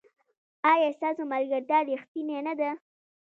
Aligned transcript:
ایا 0.73 0.89
ستاسو 0.97 1.21
ملګرتیا 1.33 1.79
ریښتینې 1.89 2.37
نه 2.47 2.53
ده؟ 2.59 2.69